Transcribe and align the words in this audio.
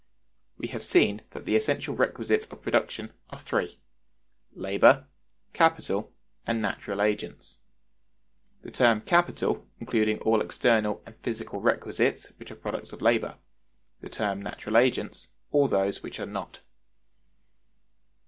We 0.57 0.69
have 0.69 0.81
seen 0.81 1.21
that 1.29 1.45
the 1.45 1.55
essential 1.55 1.95
requisites 1.95 2.47
of 2.47 2.63
production 2.63 3.13
are 3.29 3.37
three—labor, 3.39 5.07
capital, 5.53 6.11
and 6.47 6.59
natural 6.59 7.03
agents; 7.03 7.59
the 8.63 8.71
term 8.71 9.01
capital 9.01 9.67
including 9.79 10.17
all 10.21 10.41
external 10.41 11.03
and 11.05 11.15
physical 11.17 11.61
requisites 11.61 12.29
which 12.37 12.49
are 12.49 12.55
products 12.55 12.91
of 12.91 13.03
labor, 13.03 13.37
the 13.99 14.09
term 14.09 14.41
natural 14.41 14.75
agents 14.75 15.29
all 15.51 15.67
those 15.67 16.01
which 16.01 16.19
are 16.19 16.25
not. 16.25 16.61